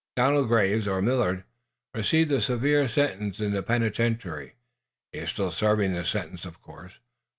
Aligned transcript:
Donald 0.15 0.47
Graves 0.47 0.87
Millard 0.87 1.43
received 1.93 2.31
a 2.31 2.41
severe 2.41 2.87
sentence 2.87 3.39
in 3.39 3.51
the 3.51 3.61
penitentiary. 3.61 4.55
He 5.11 5.19
is 5.19 5.29
still 5.29 5.51
serving 5.51 5.93
the 5.93 6.03
sentence, 6.03 6.43
of 6.43 6.59
course. 6.59 6.93